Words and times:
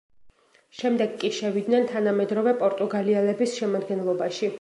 შემდეგ 0.77 1.11
კი 1.23 1.29
შევიდნენ 1.39 1.85
თანამედროვე 1.91 2.53
პორტუგალიელების 2.63 3.55
შემადგენლობაში. 3.61 4.49